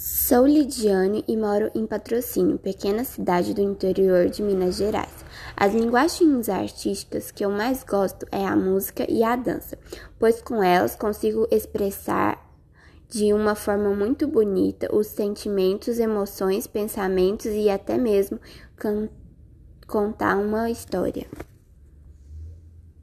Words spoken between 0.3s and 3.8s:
Lidiane e moro em Patrocínio, pequena cidade do